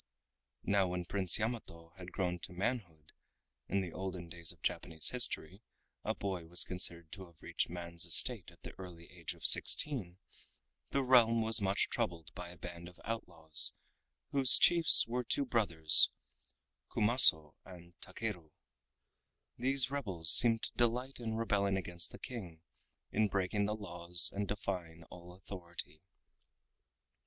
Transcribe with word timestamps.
Now 0.63 0.87
when 0.87 1.05
Prince 1.05 1.37
Yamato 1.37 1.93
had 1.95 2.11
grown 2.11 2.39
to 2.39 2.53
manhood 2.53 3.11
(in 3.67 3.81
the 3.81 3.91
olden 3.93 4.29
days 4.29 4.51
of 4.51 4.63
Japanese 4.63 5.09
history, 5.09 5.61
a 6.03 6.15
boy 6.15 6.47
was 6.47 6.63
considered 6.63 7.11
to 7.11 7.27
have 7.27 7.39
reached 7.39 7.69
man's 7.69 8.03
estate 8.05 8.49
at 8.49 8.63
the 8.63 8.73
early 8.79 9.11
age 9.11 9.35
of 9.35 9.45
sixteen) 9.45 10.17
the 10.89 11.03
realm 11.03 11.43
was 11.43 11.61
much 11.61 11.87
troubled 11.87 12.33
by 12.33 12.49
a 12.49 12.57
band 12.57 12.89
of 12.89 12.99
outlaws 13.03 13.75
whose 14.31 14.57
chiefs 14.57 15.05
were 15.07 15.23
two 15.23 15.45
brothers, 15.45 16.09
Kumaso 16.89 17.53
and 17.63 17.93
Takeru. 18.01 18.49
These 19.55 19.91
rebels 19.91 20.31
seemed 20.31 20.63
to 20.63 20.73
delight 20.73 21.19
in 21.19 21.35
rebelling 21.35 21.77
against 21.77 22.11
the 22.11 22.17
King, 22.17 22.61
in 23.11 23.27
breaking 23.27 23.65
the 23.67 23.75
laws 23.75 24.31
and 24.33 24.47
defying 24.47 25.03
all 25.11 25.31
authority. 25.35 26.01